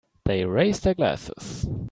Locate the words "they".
0.25-0.45